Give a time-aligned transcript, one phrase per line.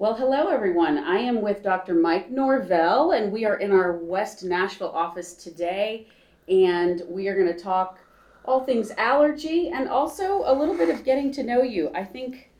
[0.00, 0.96] Well, hello everyone.
[0.96, 1.92] I am with Dr.
[1.92, 6.06] Mike Norvell, and we are in our West Nashville office today,
[6.48, 7.98] and we are going to talk
[8.44, 11.90] all things allergy and also a little bit of getting to know you.
[11.96, 12.52] I think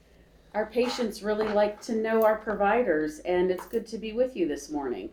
[0.52, 4.48] our patients really like to know our providers, and it's good to be with you
[4.48, 5.08] this morning.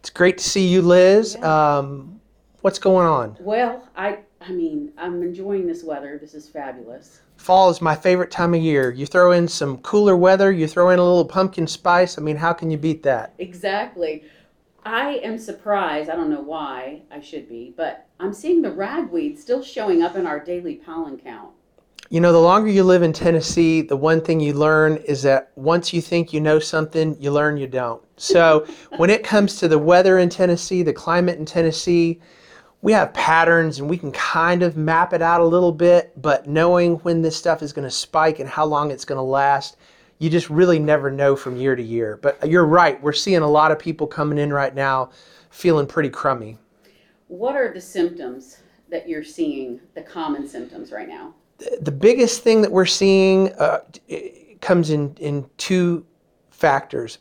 [0.00, 1.36] It's great to see you, Liz.
[1.38, 1.76] Yeah.
[1.78, 2.20] Um,
[2.62, 3.36] what's going on?
[3.38, 6.18] Well, I I mean, I'm enjoying this weather.
[6.18, 7.20] This is fabulous.
[7.36, 8.90] Fall is my favorite time of year.
[8.90, 12.18] You throw in some cooler weather, you throw in a little pumpkin spice.
[12.18, 13.34] I mean, how can you beat that?
[13.38, 14.24] Exactly.
[14.84, 16.08] I am surprised.
[16.08, 20.16] I don't know why I should be, but I'm seeing the ragweed still showing up
[20.16, 21.50] in our daily pollen count.
[22.10, 25.50] You know, the longer you live in Tennessee, the one thing you learn is that
[25.56, 28.02] once you think you know something, you learn you don't.
[28.16, 28.66] So
[28.96, 32.20] when it comes to the weather in Tennessee, the climate in Tennessee,
[32.80, 36.46] we have patterns and we can kind of map it out a little bit, but
[36.46, 39.76] knowing when this stuff is going to spike and how long it's going to last,
[40.18, 42.18] you just really never know from year to year.
[42.22, 45.10] But you're right, we're seeing a lot of people coming in right now
[45.50, 46.58] feeling pretty crummy.
[47.26, 48.58] What are the symptoms
[48.90, 51.34] that you're seeing, the common symptoms right now?
[51.80, 53.80] The biggest thing that we're seeing uh,
[54.60, 56.06] comes in, in two
[56.50, 57.18] factors.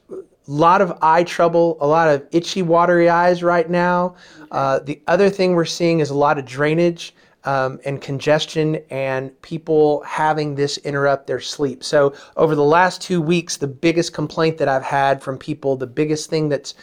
[0.48, 4.16] A lot of eye trouble, a lot of itchy, watery eyes right now.
[4.52, 9.42] Uh, the other thing we're seeing is a lot of drainage um, and congestion, and
[9.42, 11.84] people having this interrupt their sleep.
[11.84, 15.88] So, over the last two weeks, the biggest complaint that I've had from people, the
[15.88, 16.73] biggest thing that's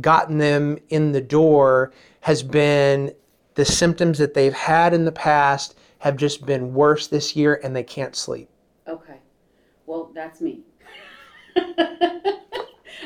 [0.00, 3.12] gotten them in the door has been
[3.54, 7.76] the symptoms that they've had in the past have just been worse this year and
[7.76, 8.48] they can't sleep.
[8.88, 9.18] Okay.
[9.86, 10.60] Well, that's me.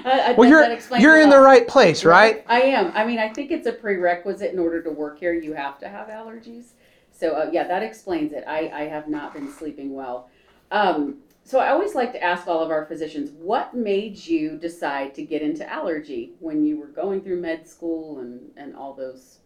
[0.04, 2.44] I, I Well, you're you're in the right place, right?
[2.48, 2.92] I am.
[2.94, 5.32] I mean, I think it's a prerequisite in order to work here.
[5.32, 6.72] You have to have allergies.
[7.12, 8.44] So uh, yeah, that explains it.
[8.46, 10.28] I, I have not been sleeping well.
[10.70, 15.14] Um, so I always like to ask all of our physicians, what made you decide
[15.14, 19.38] to get into allergy when you were going through med school and, and all those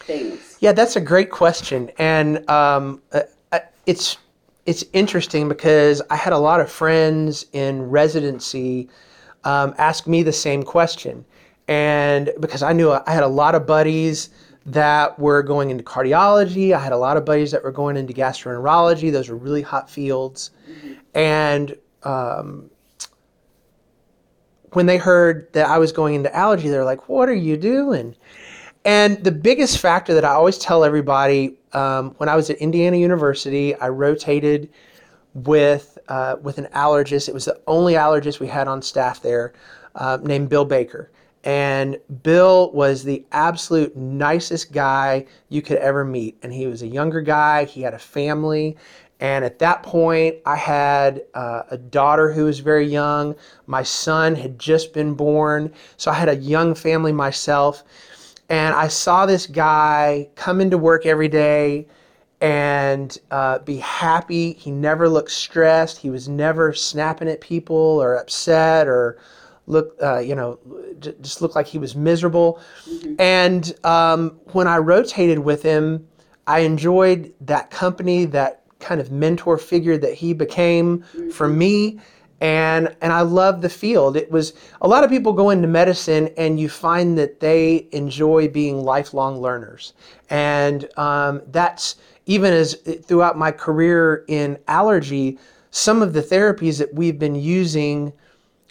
[0.00, 0.58] things?
[0.60, 3.22] Yeah, that's a great question, and um, uh,
[3.52, 4.18] uh, it's
[4.66, 8.88] it's interesting because I had a lot of friends in residency
[9.44, 9.74] um,
[10.06, 11.24] me the same question,
[11.68, 14.30] and because I knew I had a lot of buddies
[14.66, 18.14] that were going into cardiology, I had a lot of buddies that were going into
[18.14, 19.12] gastroenterology.
[19.12, 20.50] Those were really hot fields,
[21.14, 22.70] and um,
[24.72, 28.16] when they heard that I was going into allergy, they're like, "What are you doing?"
[28.84, 32.96] And the biggest factor that I always tell everybody um, when I was at Indiana
[32.96, 34.68] University, I rotated
[35.32, 37.28] with uh, with an allergist.
[37.28, 39.52] It was the only allergist we had on staff there,
[39.94, 41.10] uh, named Bill Baker.
[41.44, 46.38] And Bill was the absolute nicest guy you could ever meet.
[46.42, 47.64] And he was a younger guy.
[47.64, 48.76] He had a family.
[49.20, 53.34] And at that point, I had uh, a daughter who was very young.
[53.66, 55.72] My son had just been born.
[55.98, 57.84] So I had a young family myself.
[58.48, 61.86] And I saw this guy come into work every day
[62.40, 64.52] and uh, be happy.
[64.54, 65.98] He never looked stressed.
[65.98, 69.18] He was never snapping at people or upset or
[69.66, 70.58] look, uh, you know,
[70.98, 72.60] just looked like he was miserable.
[73.18, 76.06] And um, when I rotated with him,
[76.46, 81.02] I enjoyed that company, that kind of mentor figure that he became
[81.32, 81.98] for me
[82.40, 84.16] and and I love the field.
[84.16, 88.48] It was a lot of people go into medicine and you find that they enjoy
[88.48, 89.94] being lifelong learners,
[90.30, 91.96] and um, that's
[92.26, 95.38] even as throughout my career in allergy,
[95.70, 98.12] some of the therapies that we've been using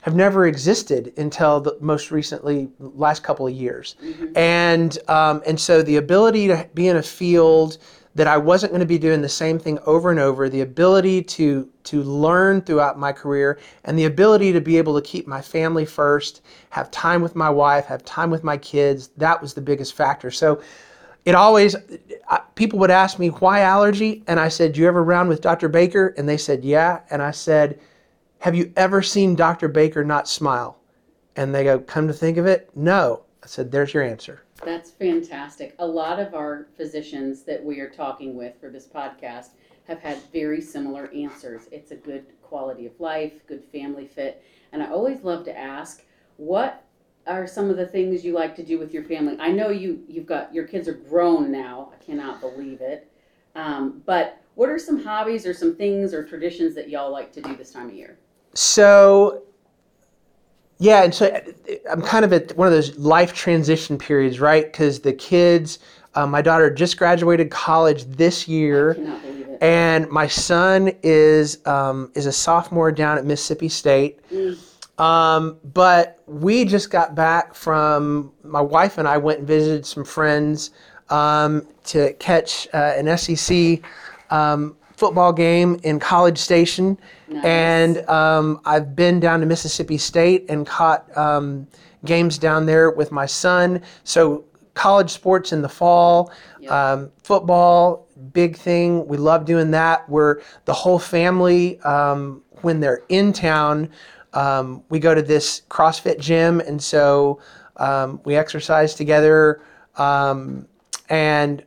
[0.02, 3.96] have never existed until the most recently last couple of years.
[4.36, 7.78] And um, and so the ability to be in a field
[8.16, 11.24] that I wasn't going to be doing the same thing over and over the ability
[11.24, 15.42] to to learn throughout my career and the ability to be able to keep my
[15.42, 19.62] family first have time with my wife have time with my kids that was the
[19.62, 20.62] biggest factor so
[21.26, 21.76] it always
[22.56, 25.68] people would ask me why allergy and i said "Do you ever round with dr
[25.70, 27.80] baker and they said yeah and i said
[28.44, 29.70] have you ever seen Dr.
[29.70, 30.78] Baker not smile?
[31.38, 33.22] And they go, Come to think of it, no.
[33.42, 34.44] I said, There's your answer.
[34.66, 35.76] That's fantastic.
[35.80, 39.50] A lot of our physicians that we are talking with for this podcast
[39.88, 41.68] have had very similar answers.
[41.72, 44.44] It's a good quality of life, good family fit.
[44.72, 46.04] And I always love to ask,
[46.38, 46.86] what
[47.28, 49.38] are some of the things you like to do with your family?
[49.40, 51.92] I know you you've got your kids are grown now.
[51.94, 53.10] I cannot believe it.
[53.56, 57.42] Um, but what are some hobbies or some things or traditions that y'all like to
[57.42, 58.18] do this time of year?
[58.56, 59.44] So,
[60.84, 61.40] yeah, and so uh,
[61.90, 64.66] I'm kind of at one of those life transition periods, right?
[64.66, 65.80] Because the kids,
[66.14, 68.96] uh, my daughter just graduated college this year.
[68.96, 69.58] Cannot believe it.
[69.62, 74.58] and my son is um, is a sophomore down at Mississippi State, Mm.
[75.00, 80.06] Um, but we just got back from my wife and I went and visited some
[80.06, 80.70] friends
[81.10, 83.82] um, to catch uh, an SEC
[84.30, 86.98] um, football game in College Station,
[87.28, 87.44] Nice.
[87.44, 91.68] and um, I've been down to Mississippi State and caught um,
[92.06, 93.82] games down there with my son.
[94.06, 94.46] So
[94.76, 96.72] college sports in the fall, Yep.
[96.72, 99.06] um, football, big thing.
[99.06, 100.08] We love doing that.
[100.10, 103.90] We're the whole family um, when they're in town.
[104.32, 107.42] Um, we go to this CrossFit gym, and so
[107.76, 109.60] um, we exercise together.
[109.98, 110.66] Um,
[111.10, 111.62] and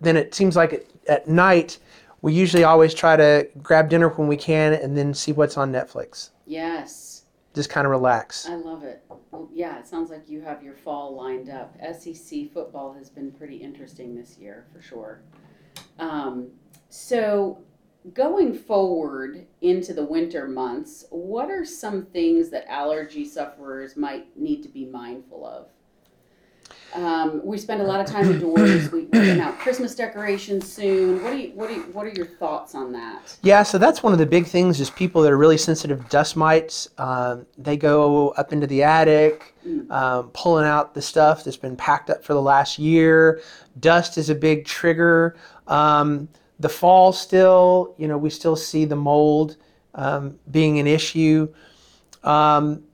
[0.00, 1.78] then it seems like at, at night
[2.20, 5.72] we usually always try to grab dinner when we can, and then see what's on
[5.72, 6.30] Netflix.
[6.46, 7.24] Yes,
[7.54, 8.48] Just kind of relax.
[8.48, 9.02] I love it.
[9.30, 11.76] Well, yeah, it sounds like you have your fall lined up.
[11.98, 15.22] SEC football has been pretty interesting this year, for sure.
[15.98, 16.48] Um,
[16.88, 17.58] so,
[18.14, 24.62] going forward into the winter months, what are some things that allergy sufferers might need
[24.62, 25.68] to be mindful of?
[26.94, 28.90] Um, we spend a lot of time indoors.
[28.90, 31.22] We, we're putting out Christmas decorations soon.
[31.22, 33.36] What do you, what do you, what are your thoughts on that?
[33.42, 36.08] Yeah, so that's one of the big things is people that are really sensitive to
[36.08, 36.88] dust mites.
[36.96, 39.90] Um, they go up into the attic, Mm.
[39.90, 43.42] um, pulling out the stuff that's been packed up for the last year.
[43.80, 45.36] Dust is a big trigger.
[45.66, 46.28] Um,
[46.60, 49.56] the fall still, you know, we still see the mold
[49.94, 51.52] um, being an issue.
[52.24, 52.84] Um,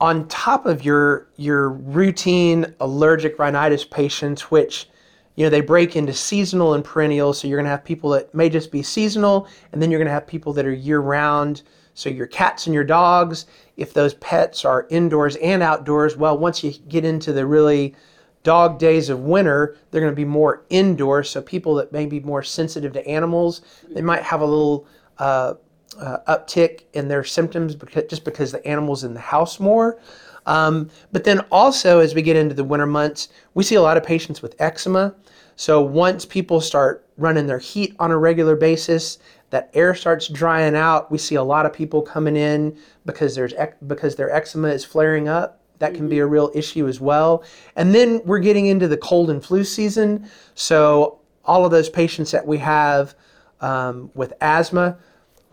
[0.00, 4.88] on top of your your routine allergic rhinitis patients, which
[5.34, 8.34] you know they break into seasonal and perennial, so you're going to have people that
[8.34, 11.62] may just be seasonal, and then you're going to have people that are year round.
[11.94, 13.46] So your cats and your dogs,
[13.76, 17.96] if those pets are indoors and outdoors, well, once you get into the really
[18.44, 21.28] dog days of winter, they're going to be more indoors.
[21.28, 24.86] So people that may be more sensitive to animals, they might have a little
[25.18, 25.54] uh,
[25.98, 29.98] uh, uptick in their symptoms because just because the animals in the house more.
[30.46, 33.96] Um, but then also as we get into the winter months, we see a lot
[33.96, 35.14] of patients with eczema.
[35.56, 39.18] So once people start running their heat on a regular basis,
[39.50, 41.10] that air starts drying out.
[41.10, 43.54] We see a lot of people coming in because there's
[43.86, 45.60] because their eczema is flaring up.
[45.78, 47.44] That can be a real issue as well.
[47.76, 50.28] And then we're getting into the cold and flu season.
[50.54, 53.14] So all of those patients that we have
[53.60, 54.98] um, with asthma,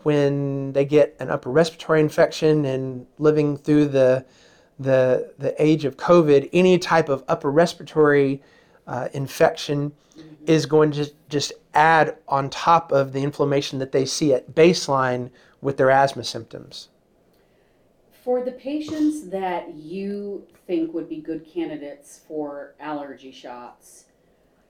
[0.06, 4.24] when they get an upper respiratory infection and living through the
[4.78, 8.40] the the age of COVID, any type of upper respiratory
[8.86, 9.90] uh, infection
[10.46, 15.28] is going to just add on top of the inflammation that they see at baseline
[15.60, 16.88] with their asthma symptoms.
[18.22, 24.04] For the patients that you think would be good candidates for allergy shots,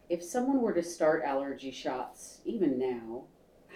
[0.09, 3.25] if someone were to start allergy shots even now,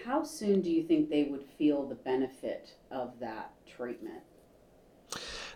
[0.05, 4.21] how soon do you think they would feel the benefit of that treatment?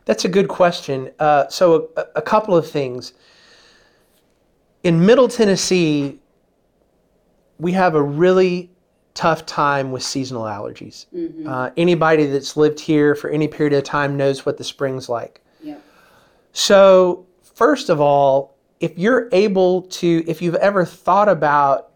[0.05, 1.11] That's a good question.
[1.19, 3.13] Uh, so, a, a couple of things.
[4.83, 6.19] In Middle Tennessee,
[7.57, 8.71] we have a really
[9.15, 11.07] tough time with seasonal allergies.
[11.15, 11.47] Mm-hmm.
[11.47, 15.41] Uh, anybody that's lived here for any period of time knows what the spring's like.
[15.63, 15.81] Yep.
[16.51, 21.91] So, first of all, if you're able to, if you've ever thought about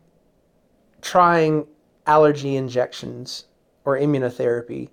[1.01, 1.67] trying
[2.09, 3.45] allergy injections
[3.85, 4.89] or immunotherapy,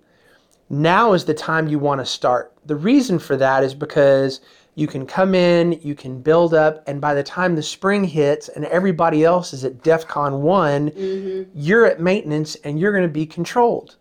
[0.69, 2.53] now is the time you want to start.
[2.65, 4.39] The reason for that is because
[4.75, 8.49] you can come in, you can build up, and by the time the spring hits
[8.49, 11.51] and everybody else is at DEF CON 1, Mm-hmm.
[11.55, 13.95] you're at maintenance and you're going to be controlled.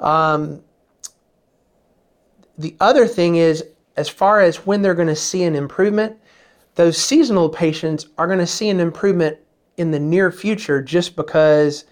[0.00, 0.62] Um,
[2.56, 3.64] the other thing is,
[3.96, 6.16] as far as when they're going to see an improvement,
[6.76, 9.36] those seasonal patients are going to see an improvement
[9.76, 11.84] in the near future just because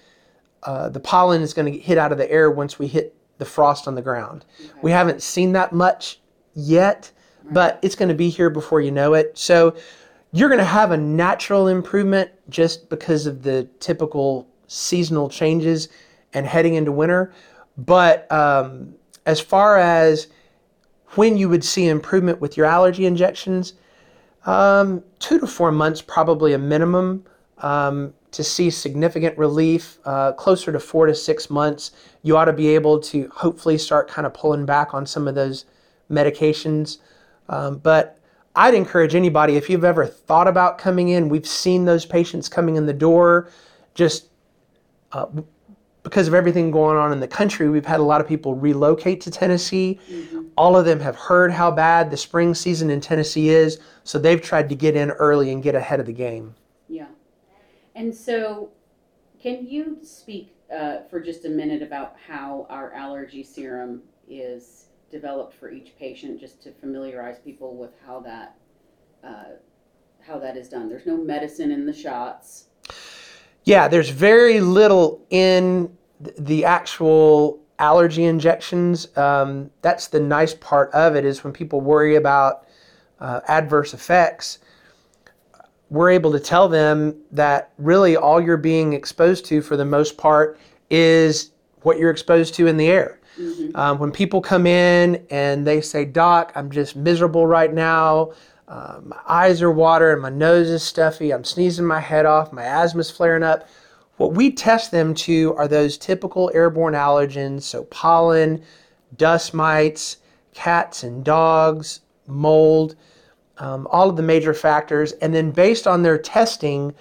[0.64, 3.14] uh, the pollen is going to get hit out of the air once we hit
[3.38, 4.44] the frost on the ground.
[4.82, 6.20] We haven't seen that much
[6.54, 7.10] yet,
[7.50, 9.36] but it's going to be here before you know it.
[9.38, 9.74] So
[10.32, 15.88] you're going to have a natural improvement just because of the typical seasonal changes
[16.32, 17.32] and heading into winter.
[17.76, 18.94] But um,
[19.26, 20.28] as far as
[21.14, 23.74] when you would see improvement with your allergy injections,
[24.46, 27.24] um, two to four months, probably a minimum.
[27.60, 31.90] Um, to see significant relief, uh, closer to four to six months,
[32.22, 35.34] you ought to be able to hopefully start kind of pulling back on some of
[35.34, 35.64] those
[36.10, 36.98] medications.
[37.48, 38.18] Um, but
[38.54, 42.76] I'd encourage anybody, if you've ever thought about coming in, we've seen those patients coming
[42.76, 43.50] in the door
[43.94, 44.28] just
[45.12, 45.26] uh,
[46.02, 47.68] because of everything going on in the country.
[47.68, 49.98] We've had a lot of people relocate to Tennessee.
[50.10, 50.42] Mm-hmm.
[50.56, 54.40] All of them have heard how bad the spring season in Tennessee is, so they've
[54.40, 56.54] tried to get in early and get ahead of the game.
[56.88, 57.06] Yeah.
[57.94, 58.70] And so,
[59.42, 65.54] can you speak uh, for just a minute about how our allergy serum is developed
[65.54, 68.54] for each patient, just to familiarize people with how that,
[69.24, 69.56] uh,
[70.20, 70.88] how that is done.
[70.88, 72.66] There's no medicine in the shots.
[73.64, 75.96] Yeah, there's very little in
[76.38, 79.16] the actual allergy injections.
[79.16, 82.66] Um, that's the nice part of it is when people worry about
[83.18, 84.60] uh, adverse effects,
[85.90, 90.16] we're able to tell them that really all you're being exposed to for the most
[90.16, 91.50] part is
[91.82, 93.18] what you're exposed to in the air.
[93.38, 93.76] Mhm.
[93.76, 98.32] Um, when people come in and they say, Doc, I'm just miserable right now.
[98.68, 102.62] Uh, my eyes are watering, my nose is stuffy, I'm sneezing my head off, my
[102.62, 103.68] asthma's flaring up.
[104.16, 108.62] What we test them to are those typical airborne allergens, so pollen,
[109.16, 110.18] dust mites,
[110.54, 112.94] cats and dogs, mold,
[113.60, 115.12] um, all of the major factors.
[115.12, 116.94] And then based on their testing,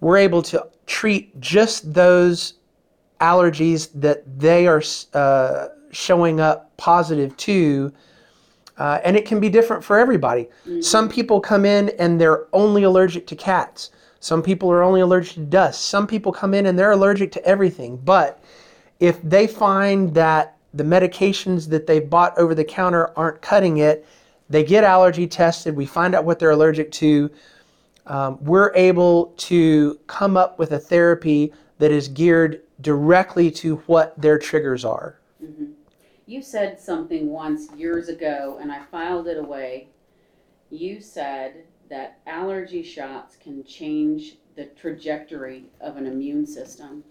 [0.00, 2.54] we're able to treat just those
[3.20, 4.82] allergies that they are
[5.14, 7.92] uh, showing up positive to.
[8.78, 10.48] Uh, and it can be different for everybody.
[10.80, 13.90] Some people come in and they're only allergic to cats.
[14.18, 15.84] Some people are only allergic to dust.
[15.84, 17.96] Some people come in and they're allergic to everything.
[17.98, 18.42] But
[18.98, 24.06] if they find that the medications that they've bought over the counter aren't cutting it,
[24.52, 25.74] they get allergy tested.
[25.74, 27.30] We find out what they're allergic to.
[28.06, 34.20] Um, we're able to come up with a therapy that is geared directly to what
[34.20, 35.18] their triggers are.
[36.26, 39.88] You said something once years ago, and I filed it away.
[40.70, 47.04] You said that allergy shots can change the trajectory of an immune system,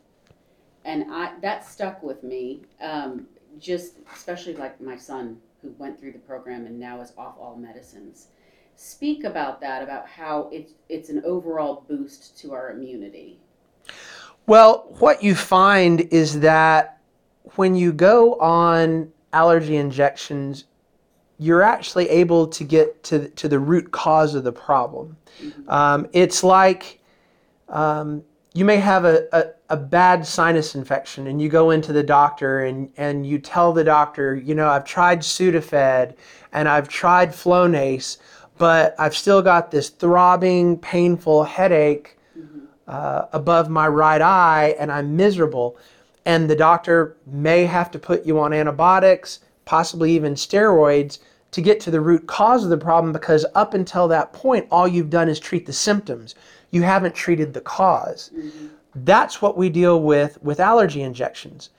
[0.85, 2.61] and I that stuck with me.
[2.81, 3.27] Um,
[3.59, 7.55] just especially like my son who went through the program and now is off all
[7.55, 8.27] medicines.
[8.75, 13.39] Speak about that, about how it's it's an overall boost to our immunity.
[14.47, 16.99] Well, what you find is that
[17.55, 20.65] when you go on allergy injections,
[21.37, 25.17] you're actually able to get to, to the root cause of the problem.
[25.67, 26.99] Um, it's like
[27.69, 28.23] um,
[28.53, 32.65] you may have a, a, a bad sinus infection and you go into the doctor
[32.65, 36.15] and, and you tell the doctor, you know, I've tried Sudafed
[36.51, 38.17] and I've tried Flonase,
[38.57, 42.17] but I've still got this throbbing, painful headache
[42.87, 45.77] uh, above my right eye and I'm miserable.
[46.25, 51.19] And the doctor may have to put you on antibiotics, possibly even steroids,
[51.51, 54.87] to get to the root cause of the problem because up until that point, all
[54.87, 56.35] you've done is treat the symptoms.
[56.71, 58.31] You haven't treated the cause.
[58.35, 58.67] Mm-hmm.
[58.95, 61.69] That's what we deal with with allergy injections.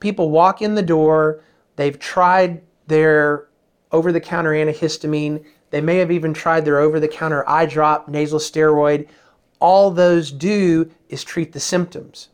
[0.00, 1.42] People walk in the door,
[1.76, 3.48] they've tried their
[3.92, 8.08] over the counter antihistamine, they may have even tried their over the counter eye drop,
[8.08, 9.08] nasal steroid.
[9.58, 12.28] All those do is treat the symptoms.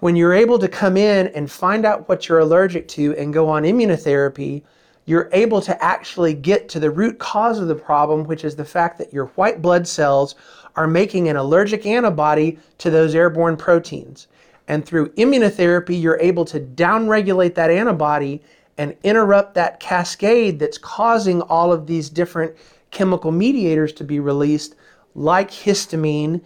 [0.00, 3.48] When you're able to come in and find out what you're allergic to and go
[3.48, 4.62] on immunotherapy,
[5.06, 8.64] you're able to actually get to the root cause of the problem, which is the
[8.64, 10.34] fact that your white blood cells
[10.76, 14.26] are making an allergic antibody to those airborne proteins.
[14.66, 18.42] And through immunotherapy, you're able to downregulate that antibody
[18.78, 22.54] and interrupt that cascade that's causing all of these different
[22.90, 24.74] chemical mediators to be released,
[25.14, 26.40] like histamine,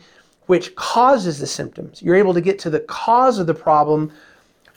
[0.47, 2.03] which causes the symptoms.
[2.03, 4.11] You're able to get to the cause of the problem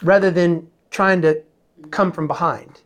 [0.02, 1.42] rather than trying to
[1.90, 2.82] come from behind.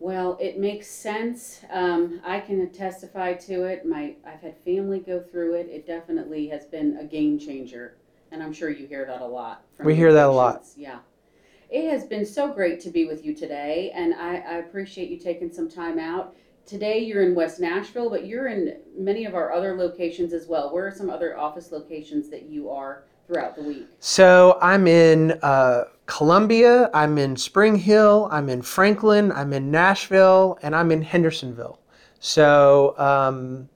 [0.00, 1.60] Well, it makes sense.
[1.70, 3.84] Um, I can testify to it.
[3.84, 5.68] My I've had family go through it.
[5.68, 7.96] It definitely has been a game changer,
[8.30, 9.64] and I'm sure you hear that a lot.
[9.76, 10.60] From We your hear that a lot.
[10.60, 10.74] patients.
[10.76, 10.98] Yeah.
[11.70, 15.18] It has been so great to be with you today, and I, I appreciate you
[15.18, 16.34] taking some time out.
[16.64, 20.72] Today you're in West Nashville, but you're in many of our other locations as well.
[20.72, 23.86] Where are some other office locations that you are throughout the week?
[23.98, 30.58] So I'm in uh, Columbia, I'm in Spring Hill, I'm in Franklin, I'm in Nashville,
[30.62, 31.78] and I'm in Hendersonville.
[32.18, 33.68] So um,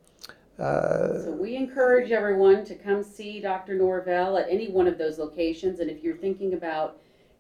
[0.59, 3.75] uh, So we encourage everyone to come see Dr.
[3.75, 5.81] Norvell at any one of those locations.
[5.81, 6.97] And if you're thinking about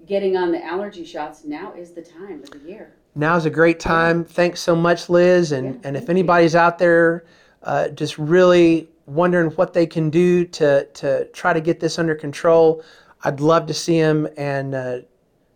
[0.06, 2.92] getting on the allergy shots, now is the time of the year.
[3.14, 4.24] Now is a great time.
[4.24, 5.52] Thanks so much, Liz.
[5.52, 6.12] And, Yeah, and if thank you.
[6.20, 7.24] anybody's out there
[7.62, 12.14] uh, just really wondering what they can do to, to try to get this under
[12.14, 12.84] control,
[13.24, 14.98] I'd love to see him and uh,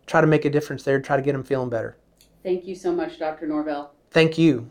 [0.07, 1.97] try to make a difference there, try to get him feeling better.
[2.43, 3.47] Thank you so much, Dr.
[3.47, 3.93] Norvell.
[4.11, 4.71] Thank you.